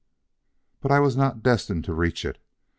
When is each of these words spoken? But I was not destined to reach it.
But 0.81 0.91
I 0.91 0.99
was 0.99 1.15
not 1.15 1.43
destined 1.43 1.83
to 1.85 1.93
reach 1.93 2.25
it. 2.25 2.39